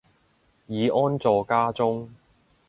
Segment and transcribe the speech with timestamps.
[0.65, 2.09] 已安坐家中